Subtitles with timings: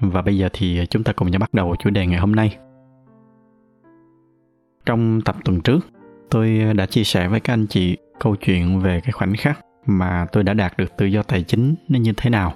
[0.00, 2.56] và bây giờ thì chúng ta cùng nhau bắt đầu chủ đề ngày hôm nay.
[4.86, 5.86] Trong tập tuần trước,
[6.30, 10.26] tôi đã chia sẻ với các anh chị câu chuyện về cái khoảnh khắc mà
[10.32, 12.54] tôi đã đạt được tự do tài chính nó như thế nào.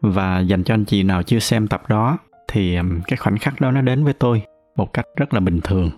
[0.00, 2.18] Và dành cho anh chị nào chưa xem tập đó
[2.48, 4.42] thì cái khoảnh khắc đó nó đến với tôi
[4.76, 5.90] một cách rất là bình thường.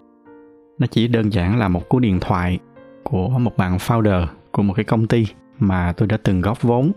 [0.79, 2.59] Nó chỉ đơn giản là một cú điện thoại
[3.03, 5.27] của một bạn founder của một cái công ty
[5.59, 6.93] mà tôi đã từng góp vốn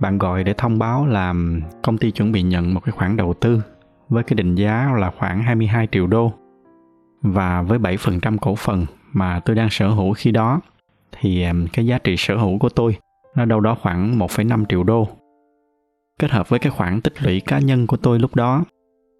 [0.00, 1.34] bạn gọi để thông báo là
[1.82, 3.62] công ty chuẩn bị nhận một cái khoản đầu tư
[4.08, 6.32] với cái định giá là khoảng 22 triệu đô.
[7.22, 10.60] Và với 7% cổ phần mà tôi đang sở hữu khi đó
[11.12, 12.96] thì cái giá trị sở hữu của tôi
[13.36, 15.08] nó đâu đó khoảng 1,5 triệu đô.
[16.18, 18.64] Kết hợp với cái khoản tích lũy cá nhân của tôi lúc đó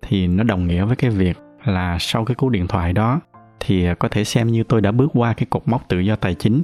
[0.03, 3.21] thì nó đồng nghĩa với cái việc là sau cái cú điện thoại đó
[3.61, 6.17] thì ờ, có thể xem như tôi đã bước qua cái cột mốc tự do
[6.17, 6.63] tài chính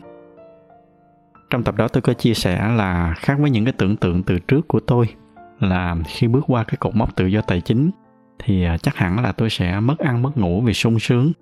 [1.51, 4.39] trong tập đó tôi có chia sẻ là khác với những cái tưởng tượng từ
[4.39, 5.07] trước của tôi,
[5.61, 7.91] là khi bước qua cái cột mốc tự do tài chính,
[8.39, 11.33] thì à, chắc hẳn là tôi sẽ mất ăn mất ngủ vì sung sướng.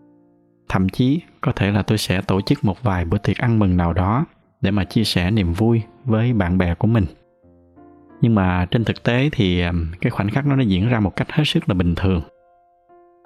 [0.69, 3.77] Thậm chí, có thể là tôi sẽ tổ chức một vài bữa tiệc ăn mừng
[3.77, 4.25] nào đó
[4.61, 7.05] để mà chia sẻ niềm vui với bạn bè của mình.
[8.21, 11.17] Nhưng mà trên thực tế thì à, cái khoảnh khắc nó nó diễn ra một
[11.17, 12.23] cách hết sức là bình thường.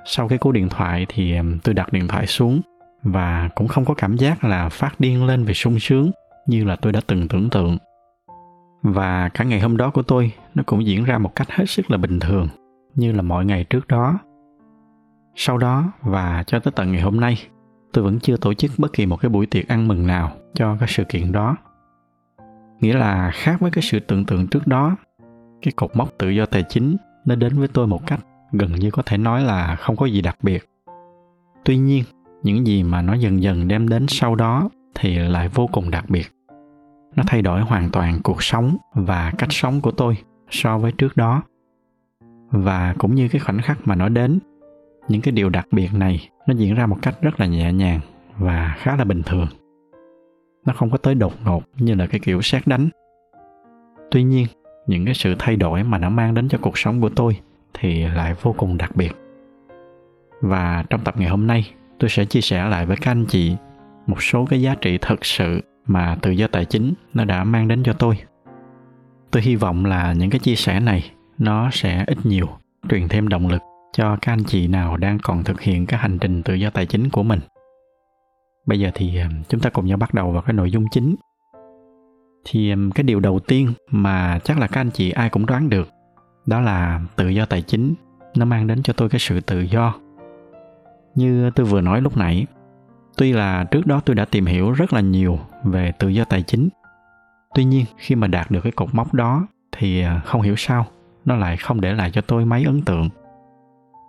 [0.04, 2.60] Sau cái cú điện thoại thì à, tôi đặt điện thoại xuống
[3.02, 6.10] và cũng không có cảm giác là phát điên lên vì sung sướng
[6.48, 7.78] như là tôi đã từng tưởng tượng.
[8.82, 11.90] Và cả ngày hôm đó của tôi, nó cũng diễn ra một cách hết sức
[11.90, 12.48] là bình thường,
[12.94, 14.18] như là mọi ngày trước đó.
[15.34, 17.36] Sau đó và cho tới tận ngày hôm nay,
[17.92, 20.76] tôi vẫn chưa tổ chức bất kỳ một cái buổi tiệc ăn mừng nào cho
[20.80, 21.56] cái sự kiện đó.
[22.80, 24.96] Nghĩa là khác với cái sự tưởng tượng trước đó,
[25.62, 28.20] cái cột mốc tự do tài chính nó đến với tôi một cách
[28.52, 30.68] gần như có thể nói là không có gì đặc biệt.
[31.64, 32.04] Tuy nhiên,
[32.42, 36.04] những gì mà nó dần dần đem đến sau đó thì lại vô cùng đặc
[36.10, 36.37] biệt
[37.16, 40.16] nó thay đổi hoàn toàn cuộc sống và cách sống của tôi
[40.50, 41.42] so với trước đó.
[42.50, 44.38] Và cũng như cái khoảnh khắc mà nó đến,
[45.08, 48.00] những cái điều đặc biệt này nó diễn ra một cách rất là nhẹ nhàng
[48.38, 49.46] và khá là bình thường.
[50.66, 52.88] Nó không có tới đột ngột như là cái kiểu xét đánh.
[54.10, 54.46] Tuy nhiên,
[54.86, 57.40] những cái sự thay đổi mà nó mang đến cho cuộc sống của tôi
[57.74, 59.12] thì lại vô cùng đặc biệt.
[60.40, 63.56] Và trong tập ngày hôm nay, tôi sẽ chia sẻ lại với các anh chị
[64.06, 67.68] một số cái giá trị thật sự mà tự do tài chính nó đã mang
[67.68, 68.18] đến cho tôi.
[69.30, 72.48] Tôi hy vọng là những cái chia sẻ này nó sẽ ít nhiều
[72.88, 73.62] truyền thêm động lực
[73.92, 76.86] cho các anh chị nào đang còn thực hiện cái hành trình tự do tài
[76.86, 77.40] chính của mình.
[78.66, 81.16] Bây giờ thì um, chúng ta cùng nhau bắt đầu vào cái nội dung chính.
[82.44, 85.68] Thì um, cái điều đầu tiên mà chắc là các anh chị ai cũng đoán
[85.68, 85.88] được,
[86.46, 87.94] đó là tự do tài chính
[88.36, 89.94] nó mang đến cho tôi cái sự tự do.
[91.14, 92.46] Như tôi vừa nói lúc nãy
[93.18, 96.42] tuy là trước đó tôi đã tìm hiểu rất là nhiều về tự do tài
[96.42, 96.68] chính.
[97.54, 100.86] Tuy nhiên khi mà đạt được cái cột mốc đó thì à, không hiểu sao
[101.24, 103.08] nó lại không để lại cho tôi mấy ấn tượng.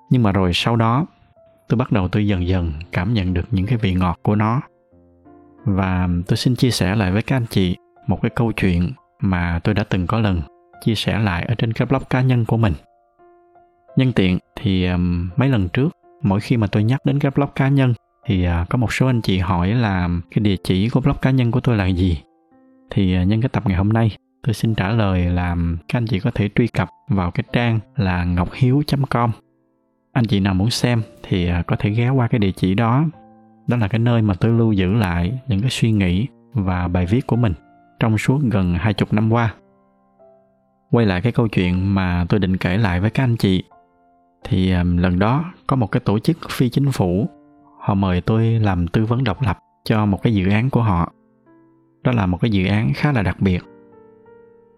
[0.09, 1.05] Nhưng mà rồi sau đó
[1.69, 4.61] tôi bắt đầu tôi dần dần cảm nhận được những cái vị ngọt của nó.
[5.65, 7.77] Và tôi xin chia sẻ lại với các anh chị
[8.07, 10.41] một cái câu chuyện mà tôi đã từng có lần
[10.81, 12.73] chia sẻ lại ở trên cái blog cá nhân của mình.
[13.95, 15.89] Nhân tiện thì um, mấy lần trước
[16.21, 17.93] mỗi khi mà tôi nhắc đến cái blog cá nhân
[18.29, 21.31] thì à, có một số anh chị hỏi là cái địa chỉ của blog cá
[21.31, 22.21] nhân của tôi là gì?
[22.89, 25.55] Thì à, nhân cái tập ngày hôm nay, tôi xin trả lời là
[25.87, 29.31] các anh chị có thể truy cập vào cái trang là ngọchiếu.com
[30.11, 33.05] anh chị nào muốn xem thì à, có thể ghé qua cái địa chỉ đó.
[33.67, 37.05] Đó là cái nơi mà tôi lưu giữ lại những cái suy nghĩ và bài
[37.05, 37.53] viết của mình
[37.99, 39.53] trong suốt gần hai chục năm qua.
[40.91, 43.63] Quay lại cái câu chuyện mà tôi định kể lại với các anh chị.
[44.43, 47.27] Thì lần đó có một cái tổ chức phi chính phủ
[47.89, 51.11] họ mời tôi làm tư vấn độc lập cho một cái dự án của họ.
[52.03, 53.63] Đó là một cái dự án khá là đặc biệt.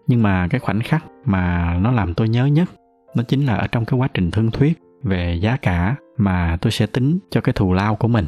[0.06, 2.68] Nhưng mà cái khoảnh khắc mà nó làm tôi nhớ nhất,
[3.14, 6.70] nó chính là ở trong cái quá trình thương thuyết về giá cả mà tôi
[6.70, 8.24] sẽ tính cho cái thù lao của mình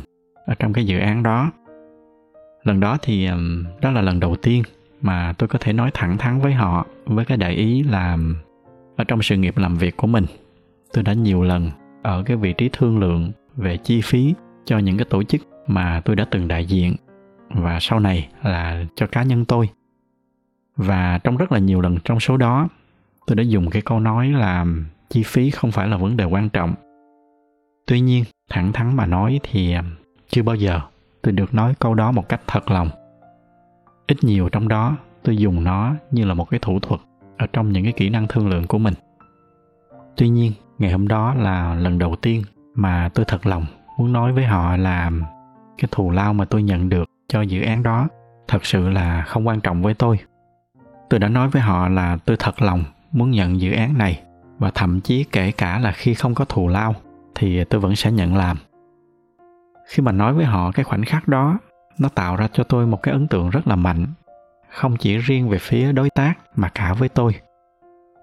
[0.46, 1.50] ở trong cái dự án đó.
[2.64, 3.28] Lần đó thì
[3.80, 4.62] đó là lần đầu tiên
[5.00, 8.18] mà tôi có thể nói thẳng thắn với họ với cái đại ý là
[8.96, 10.24] ở trong sự nghiệp làm việc của mình,
[10.92, 11.70] tôi đã nhiều lần
[12.02, 14.34] ở cái vị trí thương lượng về chi phí
[14.64, 16.96] cho những cái tổ chức mà tôi đã từng đại diện
[17.48, 19.68] và sau này là cho cá nhân tôi.
[20.76, 22.68] Và trong rất là nhiều lần trong số đó,
[23.26, 24.66] tôi đã dùng cái câu nói là
[25.10, 26.74] chi phí không phải là vấn đề quan trọng.
[27.86, 29.84] Tuy nhiên, thẳng thắn mà nói thì um,
[30.28, 30.80] chưa bao giờ
[31.22, 32.88] tôi được nói câu đó một cách thật lòng.
[34.06, 37.00] Ít nhiều trong đó, tôi dùng nó như là một cái thủ thuật
[37.38, 38.94] ở trong những cái kỹ năng thương lượng của mình.
[40.16, 42.42] Tuy nhiên, ngày hôm đó là lần đầu tiên
[42.74, 45.10] mà tôi thật lòng muốn nói với họ là
[45.78, 48.08] cái thù lao mà tôi nhận được cho dự án đó
[48.48, 50.18] thật sự là không quan trọng với tôi.
[51.10, 54.22] Tôi đã nói với họ là tôi thật lòng muốn nhận dự án này
[54.58, 56.94] và thậm chí kể cả là khi không có thù lao
[57.34, 58.56] thì tôi vẫn sẽ nhận làm.
[59.86, 61.58] Khi mà nói với họ cái khoảnh khắc đó,
[61.98, 64.06] nó tạo ra cho tôi một cái ấn tượng rất là mạnh,
[64.70, 67.34] không chỉ riêng về phía đối tác mà cả với tôi.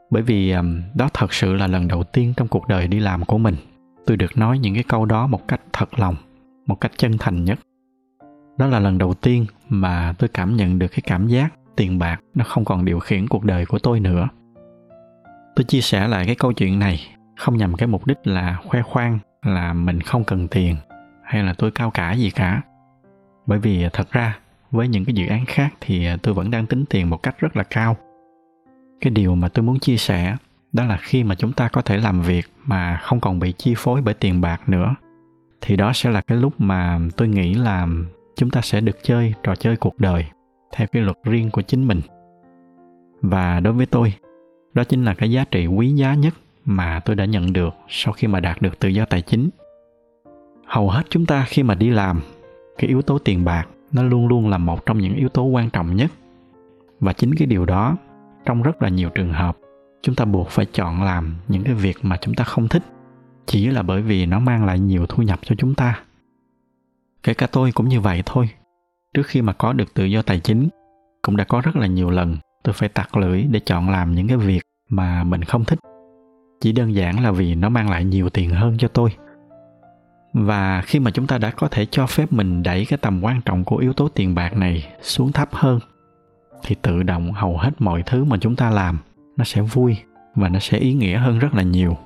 [0.09, 0.55] Bởi vì
[0.93, 3.55] đó thật sự là lần đầu tiên trong cuộc đời đi làm của mình
[4.05, 6.15] tôi được nói những cái câu đó một cách thật lòng,
[6.65, 7.59] một cách chân thành nhất.
[8.57, 12.19] Đó là lần đầu tiên mà tôi cảm nhận được cái cảm giác tiền bạc
[12.33, 14.29] nó không còn điều khiển cuộc đời của tôi nữa.
[15.55, 16.99] Tôi chia sẻ lại cái câu chuyện này
[17.37, 20.75] không nhằm cái mục đích là khoe khoang, là mình không cần tiền,
[21.23, 22.61] hay là tôi cao cả gì cả.
[23.45, 24.39] Bởi vì thật ra,
[24.71, 27.57] với những cái dự án khác thì tôi vẫn đang tính tiền một cách rất
[27.57, 27.97] là cao.
[29.01, 30.35] Cái điều mà tôi muốn chia sẻ
[30.73, 33.73] đó là khi mà chúng ta có thể làm việc mà không còn bị chi
[33.77, 34.95] phối bởi tiền bạc nữa.
[35.61, 37.87] Thì đó sẽ là cái lúc mà tôi nghĩ là
[38.35, 40.25] chúng ta sẽ được chơi, trò chơi cuộc đời
[40.75, 42.01] theo cái luật riêng của chính mình.
[43.21, 44.13] Và đối với tôi,
[44.73, 46.33] đó chính là cái giá trị quý giá nhất
[46.65, 49.49] mà tôi đã nhận được sau khi mà đạt được tự do tài chính.
[50.65, 52.21] Hầu hết chúng ta khi mà đi làm,
[52.77, 55.69] cái yếu tố tiền bạc nó luôn luôn là một trong những yếu tố quan
[55.69, 56.11] trọng nhất.
[56.99, 57.97] Và chính cái điều đó
[58.45, 59.57] trong rất là nhiều trường hợp
[60.01, 62.83] chúng ta buộc phải chọn làm những cái việc mà chúng ta không thích,
[63.45, 65.99] chỉ là bởi vì nó mang lại nhiều thu nhập cho chúng ta.
[67.23, 68.49] Kể cả tôi cũng như vậy thôi.
[69.13, 70.69] Trước khi mà có được tự do tài chính,
[71.21, 74.27] cũng đã có rất là nhiều lần tôi phải tặc lưỡi để chọn làm những
[74.27, 75.79] cái việc mà mình không thích.
[76.61, 79.09] Chỉ đơn giản là vì nó mang lại nhiều tiền hơn cho tôi.
[80.33, 83.41] Và khi mà chúng ta đã có thể cho phép mình đẩy cái tầm quan
[83.41, 85.79] trọng của yếu tố tiền bạc này xuống thấp hơn,
[86.63, 88.99] thì tự động hầu hết mọi thứ mà chúng ta làm
[89.41, 89.97] nó sẽ vui
[90.35, 91.97] và nó sẽ ý nghĩa hơn rất là nhiều.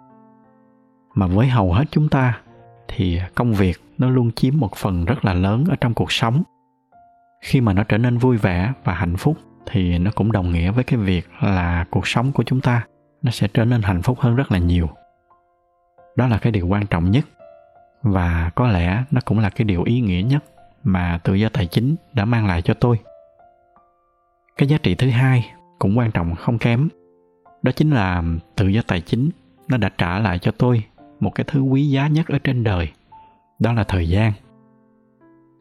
[1.16, 2.40] Mà với hầu hết chúng ta
[2.88, 6.44] thì công việc nó luôn chiếm một phần rất là lớn ở trong cuộc sống.
[7.42, 10.72] Khi mà nó trở nên vui vẻ và hạnh phúc thì nó cũng đồng nghĩa
[10.72, 12.86] với cái việc là cuộc sống của chúng ta
[13.22, 14.90] nó sẽ trở nên hạnh phúc hơn rất là nhiều.
[16.16, 17.26] Đó là cái điều quan trọng nhất
[18.02, 20.44] và có lẽ nó cũng là cái điều ý nghĩa nhất
[20.84, 23.00] mà tự do tài chính đã mang lại cho tôi.
[24.58, 26.90] Cái giá trị thứ hai cũng quan trọng không kém
[27.66, 28.24] đó chính là
[28.56, 29.30] tự do tài chính.
[29.68, 30.84] Nó đã trả lại cho tôi
[31.20, 32.92] một cái thứ quý giá nhất ở trên đời.
[33.60, 34.32] Đó là thời gian.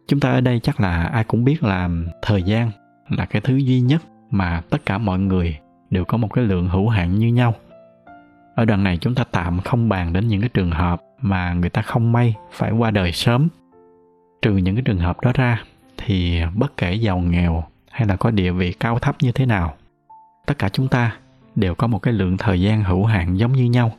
[0.08, 1.90] Chúng ta ở đây chắc là ai cũng biết là
[2.22, 2.70] thời gian
[3.08, 5.58] là cái thứ duy nhất mà tất cả mọi người
[5.90, 7.54] đều có một cái lượng hữu hạn như nhau.
[8.54, 11.70] Ở đoạn này chúng ta tạm không bàn đến những cái trường hợp mà người
[11.70, 13.48] ta không may phải qua đời sớm.
[14.42, 15.62] Trừ những cái trường hợp đó ra
[15.96, 19.74] thì bất kể giàu nghèo hay là có địa vị cao thấp như thế nào,
[20.46, 21.16] tất cả chúng ta
[21.54, 23.92] đều có một cái lượng thời gian hữu hạn giống như nhau.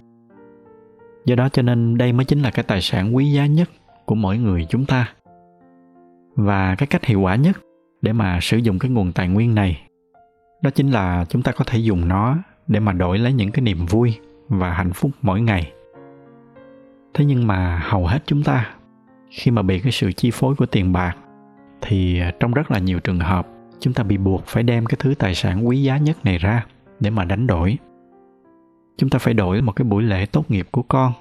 [1.25, 3.69] Do đó cho nên đây mới chính là cái tài sản quý giá nhất
[4.05, 5.09] của mỗi người chúng ta.
[6.35, 7.57] Và cái cách hiệu quả nhất
[8.01, 9.81] để mà sử dụng cái nguồn tài nguyên này,
[10.61, 13.61] đó chính là chúng ta có thể dùng nó để mà đổi lấy những cái
[13.61, 15.71] niềm vui và hạnh phúc mỗi ngày.
[17.13, 18.69] Thế nhưng mà hầu hết chúng ta,
[19.29, 21.17] khi mà bị cái sự chi phối của tiền bạc,
[21.81, 23.47] thì trong rất là nhiều trường hợp,
[23.79, 26.65] chúng ta bị buộc phải đem cái thứ tài sản quý giá nhất này ra
[26.99, 27.77] để mà đánh đổi.
[28.97, 31.13] Chúng ta phải đổi một cái buổi lễ tốt nghiệp của con,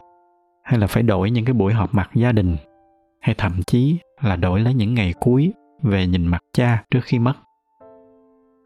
[0.62, 2.56] hay là phải đổi những cái buổi họp mặt gia đình,
[3.20, 5.52] hay thậm chí là đổi lấy những ngày cuối
[5.82, 7.34] về nhìn mặt cha trước khi mất.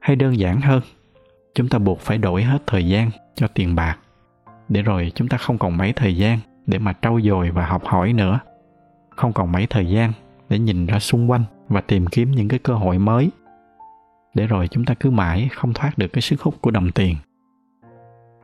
[0.01, 0.81] Hay đơn giản hơn,
[1.55, 3.99] chúng ta buộc phải đổi hết thời gian cho tiền bạc,
[4.69, 7.85] để rồi chúng ta không còn mấy thời gian để mà trau dồi và học
[7.85, 8.41] hỏi nữa.
[9.11, 10.13] Không còn mấy thời gian
[10.49, 13.31] để nhìn ra xung quanh và tìm kiếm những cái cơ hội mới
[14.39, 17.17] để rồi chúng ta cứ mãi không thoát được cái sức hút của đồng tiền.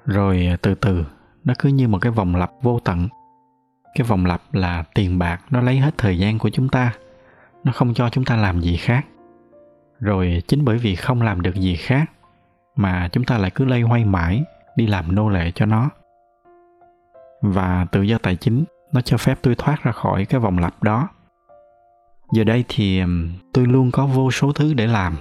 [0.04, 1.04] Rồi à, từ từ,
[1.44, 3.08] nó cứ như một cái vòng lặp vô tận.
[3.94, 6.92] Cái vòng lặp là tiền bạc, nó lấy hết thời gian của chúng ta.
[7.64, 9.06] Nó không cho chúng ta làm gì khác.
[10.00, 12.10] Rồi, chính bởi vì không làm được gì khác,
[12.76, 14.44] mà chúng ta lại cứ lây hoay mãi
[14.76, 15.90] đi làm nô lệ cho nó.
[17.42, 20.82] Và tự do tài chính, nó cho phép tôi thoát ra khỏi cái vòng lặp
[20.82, 21.08] đó.
[22.32, 23.02] Giờ đây thì
[23.52, 25.16] tôi luôn có vô số thứ để làm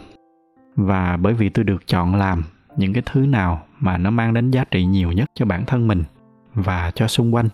[0.75, 2.43] và bởi vì tôi được chọn làm
[2.77, 5.87] những cái thứ nào mà nó mang đến giá trị nhiều nhất cho bản thân
[5.87, 6.03] mình
[6.53, 7.49] và cho xung quanh.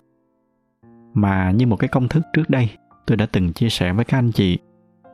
[1.14, 2.70] Mà như một cái công thức trước đây,
[3.08, 4.58] tôi đã từng chia sẻ với các anh chị,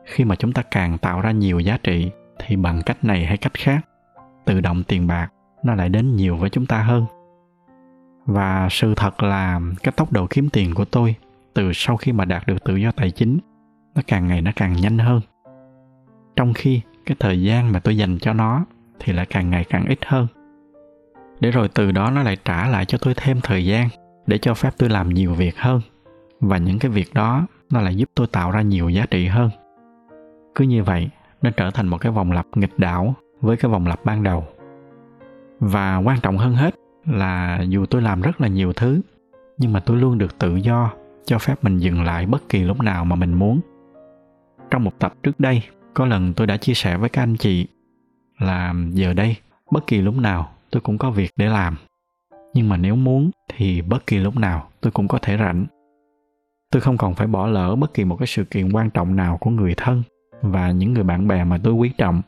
[0.04, 3.36] khi mà chúng ta càng tạo ra nhiều giá trị thì bằng cách này hay
[3.36, 3.86] cách khác,
[4.44, 5.28] tự động tiền bạc
[5.62, 7.04] nó lại đến nhiều với chúng ta hơn.
[8.24, 11.14] Và sự thật là cái tốc độ kiếm tiền của tôi
[11.54, 13.38] từ sau khi mà đạt được tự do tài chính
[13.94, 15.20] nó càng ngày nó càng nhanh hơn.
[16.36, 18.64] Trong khi cái thời gian mà tôi dành cho nó
[18.98, 20.26] thì lại càng ngày càng ít hơn.
[21.40, 23.88] Để rồi từ đó nó lại trả lại cho tôi thêm thời gian
[24.26, 25.80] để cho phép tôi làm nhiều việc hơn.
[26.40, 29.50] Và những cái việc đó nó lại giúp tôi tạo ra nhiều giá trị hơn.
[30.54, 31.08] Cứ như vậy,
[31.42, 34.46] nó trở thành một cái vòng lặp nghịch đảo với cái vòng lặp ban đầu.
[35.60, 36.74] Và quan trọng hơn hết
[37.06, 39.00] là dù tôi làm rất là nhiều thứ,
[39.58, 40.92] nhưng mà tôi luôn được tự do
[41.24, 43.60] cho phép mình dừng lại bất kỳ lúc nào mà mình muốn.
[44.70, 45.62] Trong một tập trước đây
[45.96, 47.66] có lần tôi đã chia sẻ với các anh chị
[48.38, 49.36] là giờ đây,
[49.70, 51.76] bất kỳ lúc nào tôi cũng có việc để làm.
[52.54, 55.66] Nhưng mà nếu muốn thì bất kỳ lúc nào tôi cũng có thể rảnh.
[56.72, 59.38] Tôi không còn phải bỏ lỡ bất kỳ một cái sự kiện quan trọng nào
[59.38, 60.02] của người thân
[60.42, 62.22] và những người bạn bè mà tôi quý trọng.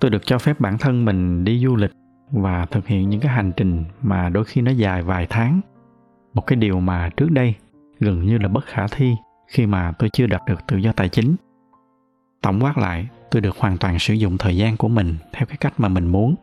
[0.00, 1.92] Tôi được cho phép bản thân mình đi du lịch
[2.30, 5.60] và thực hiện những cái hành trình mà đôi khi nó dài vài tháng.
[6.34, 7.54] Một cái điều mà trước đây
[8.00, 9.14] gần như là bất khả thi
[9.48, 11.36] khi mà tôi chưa đạt được tự do tài chính
[12.42, 15.56] tổng quát lại, tôi được hoàn toàn sử dụng thời gian của mình theo cái
[15.56, 16.34] cách mà mình muốn.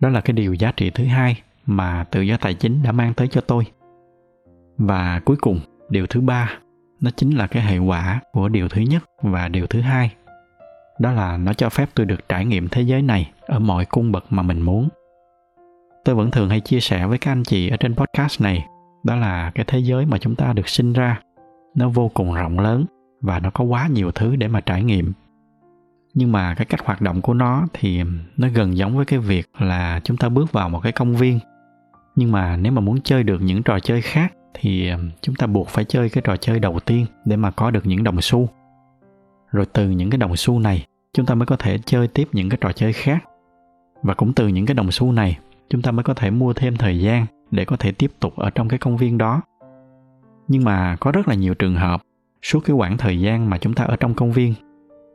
[0.00, 3.14] Đó là cái điều giá trị thứ hai mà tự do tài chính đã mang
[3.14, 3.64] tới cho tôi.
[4.78, 6.58] Và cuối cùng, điều thứ ba,
[7.00, 10.10] nó chính là cái hệ quả của điều thứ nhất và điều thứ hai.
[10.98, 14.12] Đó là nó cho phép tôi được trải nghiệm thế giới này ở mọi cung
[14.12, 14.88] bậc mà mình muốn.
[16.04, 18.66] Tôi vẫn thường hay chia sẻ với các anh chị ở trên podcast này,
[19.04, 21.20] đó là cái thế giới mà chúng ta được sinh ra,
[21.74, 22.84] nó vô cùng rộng lớn
[23.20, 25.12] và nó có quá nhiều thứ để mà trải nghiệm.
[26.14, 28.02] Nhưng mà cái cách hoạt động của nó thì
[28.36, 31.38] nó gần giống với cái việc là chúng ta bước vào một cái công viên.
[32.16, 35.46] Nhưng mà nếu mà muốn chơi được những trò chơi khác thì ờ, chúng ta
[35.46, 38.48] buộc phải chơi cái trò chơi đầu tiên để mà có được những đồng xu.
[39.52, 42.48] Rồi từ những cái đồng xu này, chúng ta mới có thể chơi tiếp những
[42.48, 43.24] cái trò chơi khác.
[44.02, 45.38] Và cũng từ những cái đồng xu này,
[45.70, 48.50] chúng ta mới có thể mua thêm thời gian để có thể tiếp tục ở
[48.50, 49.42] trong cái công viên đó.
[50.48, 52.02] Nhưng mà có rất là nhiều trường hợp
[52.42, 54.54] suốt cái khoảng thời gian mà chúng ta ở trong công viên,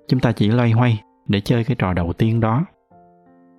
[0.08, 2.66] chúng ta chỉ loay hoay để chơi cái trò đầu tiên đó.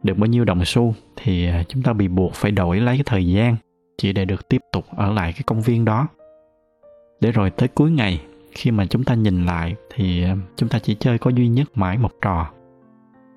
[0.03, 3.05] Được bao nhiêu đồng xu thì à, chúng ta bị buộc phải đổi lấy cái
[3.07, 3.57] thời gian
[3.99, 6.09] chỉ để được tiếp tục ở lại cái công viên đó.
[7.21, 8.21] Để rồi tới cuối ngày,
[8.53, 11.69] khi mà chúng ta nhìn lại thì à, chúng ta chỉ chơi có duy nhất
[11.75, 12.51] mãi một trò.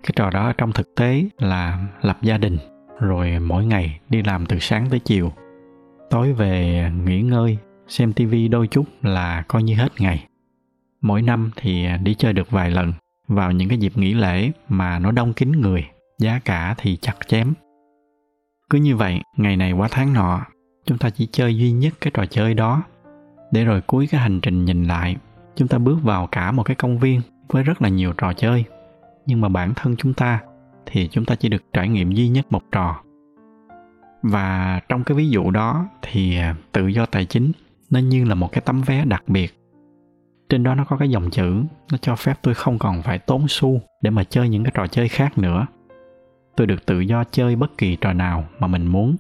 [0.03, 2.57] Cái trò đó trong thực tế là lập gia đình,
[3.00, 5.31] rồi mỗi ngày đi làm từ sáng tới chiều.
[6.10, 7.57] Tối về nghỉ ngơi
[7.88, 10.27] xem tivi đôi chút là coi như hết ngày.
[11.01, 12.94] Mỗi năm thì đi chơi được vài lần
[13.27, 15.86] vào những cái dịp nghỉ lễ mà nó đông kín người,
[16.20, 17.53] giá cả thì chặt chém.
[18.70, 20.41] Cứ như vậy, ngày này qua tháng nọ,
[20.86, 22.84] chúng ta chỉ chơi duy nhất cái trò chơi đó.
[23.51, 25.15] Để rồi cuối cái hành trình nhìn lại,
[25.56, 28.63] chúng ta bước vào cả một cái công viên với rất là nhiều trò chơi.
[29.25, 30.39] Nhưng mà bản thân chúng ta
[30.86, 33.01] thì chúng ta chỉ được trải nghiệm duy nhất một trò.
[34.22, 36.38] Và trong cái ví dụ đó thì
[36.72, 37.51] tự do tài chính
[37.89, 39.60] nó như là một cái tấm vé đặc biệt.
[40.50, 43.46] Trên đó nó có cái dòng chữ, nó cho phép tôi không còn phải tốn
[43.48, 45.67] xu để mà chơi những cái trò chơi khác nữa.
[46.56, 49.15] Tôi được tự do chơi bất kỳ trò nào mà mình muốn,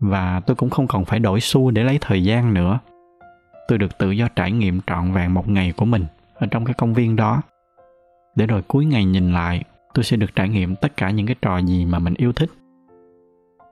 [0.00, 2.78] và tôi cũng không còn phải đổi xu để lấy thời gian nữa.
[3.68, 6.74] Tôi được tự do trải nghiệm trọn vẹn một ngày của mình ở trong cái
[6.74, 7.42] công viên đó.
[8.36, 11.36] Để rồi cuối ngày nhìn lại, tôi sẽ được trải nghiệm tất cả những cái
[11.42, 12.50] trò gì mà mình yêu thích.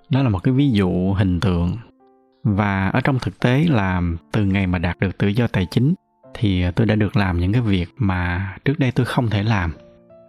[0.09, 1.77] Đó là một cái ví dụ hình tượng
[2.47, 5.95] và ở trong thực tế là từ ngày mà đạt được tự do tài chính
[6.35, 9.73] thì tôi đã được làm những cái việc mà trước đây tôi không thể làm,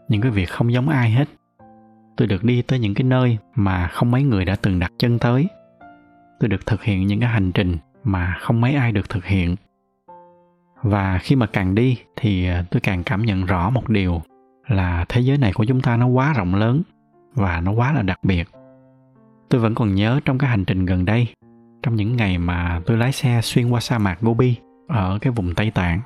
[0.07, 1.27] những cái việc không giống ai hết.
[2.17, 5.19] Tôi được đi tới những cái nơi mà không mấy người đã từng đặt chân
[5.19, 5.47] tới.
[6.39, 9.55] Tôi được thực hiện những cái hành trình mà không mấy ai được thực hiện.
[10.81, 14.21] Và khi mà càng đi thì tôi càng cảm nhận rõ một điều
[14.67, 16.81] là thế giới này của chúng ta nó quá rộng lớn
[17.33, 18.47] và nó quá là đặc biệt.
[19.49, 21.27] Tôi vẫn còn nhớ trong cái hành trình gần đây
[21.87, 24.55] trong những ngày mà tôi lái xe xuyên qua sa mạc gobi
[24.87, 26.01] ở cái vùng tây tạng.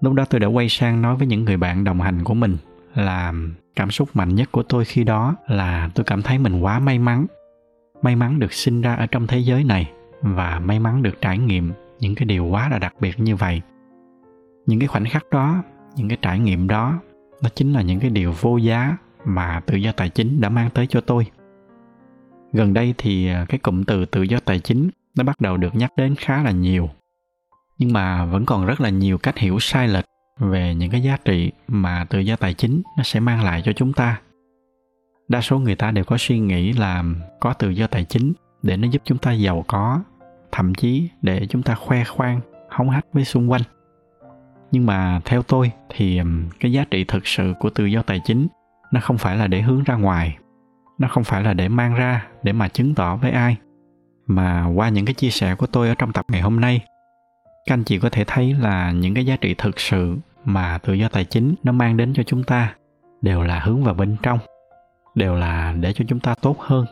[0.00, 2.56] Lúc đó tôi đã quay sang nói với những người bạn đồng hành của mình
[2.94, 3.32] là
[3.76, 6.98] cảm xúc mạnh nhất của tôi khi đó là tôi cảm thấy mình quá may
[6.98, 7.26] mắn.
[8.02, 11.38] May mắn được sinh ra ở trong thế giới này và may mắn được trải
[11.38, 13.62] nghiệm những cái điều quá là đặc biệt như vậy.
[14.66, 15.62] Những cái khoảnh khắc đó,
[15.96, 16.98] những cái trải nghiệm đó,
[17.42, 20.70] nó chính là những cái điều vô giá mà tự do tài chính đã mang
[20.70, 21.26] tới cho tôi
[22.56, 25.74] gần đây thì à, cái cụm từ tự do tài chính nó bắt đầu được
[25.74, 26.90] nhắc đến khá là nhiều.
[27.78, 30.04] Nhưng mà vẫn còn rất là nhiều cách hiểu sai lệch
[30.38, 33.72] về những cái giá trị mà tự do tài chính nó sẽ mang lại cho
[33.72, 34.20] chúng ta.
[35.28, 37.04] Đa số người ta đều có suy nghĩ là
[37.40, 38.32] có tự do tài chính
[38.62, 40.02] để nó giúp chúng ta giàu có,
[40.52, 43.62] thậm chí để chúng ta khoe khoang, hóng hách với xung quanh.
[44.70, 46.20] Nhưng mà theo tôi thì
[46.60, 48.46] cái giá trị thực sự của tự do tài chính
[48.92, 50.36] nó không phải là để hướng ra ngoài
[50.98, 53.56] nó không phải là để mang ra, để mà chứng tỏ với ai.
[54.26, 56.80] Mà qua những cái chia sẻ của tôi ở trong tập ngày hôm nay,
[57.66, 60.92] các anh chị có thể thấy là những cái giá trị thực sự mà tự
[60.92, 62.74] do tài chính nó mang đến cho chúng ta
[63.22, 64.38] đều là hướng vào bên trong,
[65.14, 66.86] đều là để cho chúng ta tốt hơn,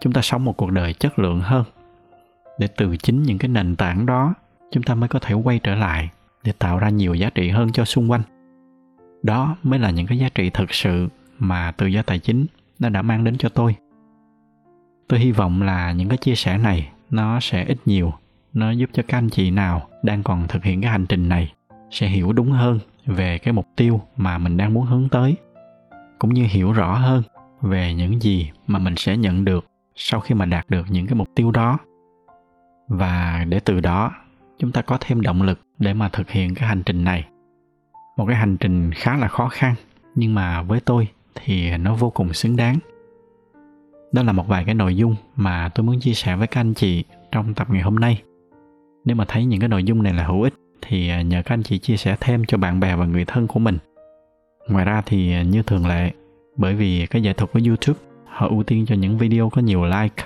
[0.00, 1.64] chúng ta sống một cuộc đời chất lượng hơn.
[2.58, 4.34] Để từ chính những cái nền tảng đó,
[4.70, 6.08] chúng ta mới có thể quay trở lại
[6.44, 8.22] để tạo ra nhiều giá trị hơn cho xung quanh.
[9.22, 11.08] Đó mới là những cái giá trị thực sự
[11.38, 12.46] mà tự do tài chính
[12.78, 13.76] nó đã mang đến cho tôi.
[15.08, 18.12] Tôi hy vọng là những cái chia sẻ này nó sẽ ít nhiều,
[18.52, 21.52] nó giúp cho các anh chị nào đang còn thực hiện cái hành trình này
[21.90, 25.36] sẽ hiểu đúng hơn về cái mục tiêu mà mình đang muốn hướng tới,
[26.18, 27.22] cũng như hiểu rõ hơn
[27.60, 31.14] về những gì mà mình sẽ nhận được sau khi mà đạt được những cái
[31.14, 31.78] mục tiêu đó.
[32.88, 34.12] Và để từ đó,
[34.58, 37.24] chúng ta có thêm động lực để mà thực hiện cái hành trình này.
[38.16, 39.74] Một cái hành trình khá là khó khăn,
[40.14, 42.78] nhưng mà với tôi thì nó vô cùng xứng đáng.
[44.12, 46.74] Đó là một vài cái nội dung mà tôi muốn chia sẻ với các anh
[46.74, 48.22] chị trong tập ngày hôm nay.
[49.04, 51.62] Nếu mà thấy những cái nội dung này là hữu ích thì nhờ các anh
[51.62, 53.78] chị chia sẻ thêm cho bạn bè và người thân của mình.
[54.68, 56.12] Ngoài ra thì như thường lệ,
[56.56, 59.84] bởi vì cái giải thuật của youtube, họ ưu tiên cho những video có nhiều
[59.84, 60.24] like.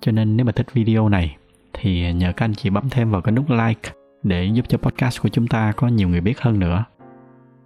[0.00, 1.36] Cho nên nếu mà thích video này
[1.72, 3.90] thì nhờ các anh chị bấm thêm vào cái nút like
[4.22, 6.84] để giúp cho podcast của chúng ta có nhiều người biết hơn nữa.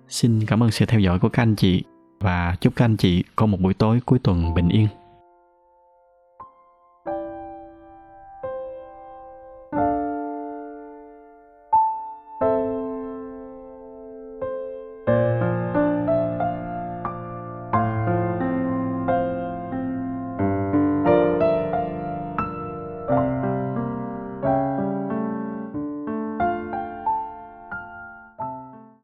[0.09, 1.85] Xin cảm ơn sự theo dõi của các anh chị
[2.21, 4.89] và chúc các anh chị có một buổi tối cuối tuần bình yên.